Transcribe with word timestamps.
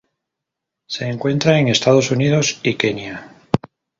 Se 0.89 1.07
encuentra 1.07 1.59
en 1.59 1.67
Estados 1.67 2.09
Unidos 2.09 2.59
y 2.63 2.73
Kenia. 2.73 3.35